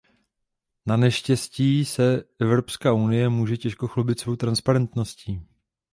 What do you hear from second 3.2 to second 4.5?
může těžko chlubit svou